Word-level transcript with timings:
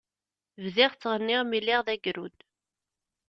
Bdiɣ 0.63 0.91
ttɣenniɣ 0.93 1.41
mi 1.45 1.59
lliɣ 1.61 1.81
d 1.87 1.89
agrud. 1.93 2.35